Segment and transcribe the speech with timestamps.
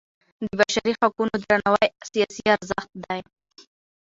[0.43, 3.21] د بشري حقونو درناوی سیاسي ارزښت دی